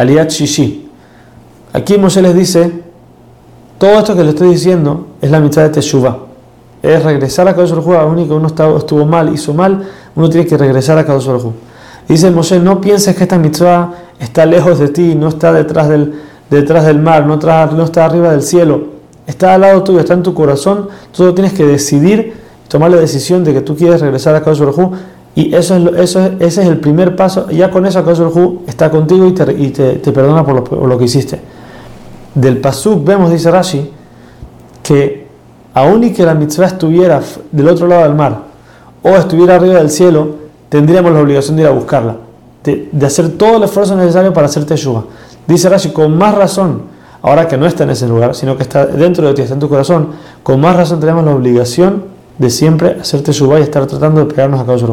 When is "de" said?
5.62-5.68, 14.78-14.88, 23.44-23.52, 41.56-41.62, 42.64-42.90, 49.26-49.34, 52.40-52.48, 54.24-54.26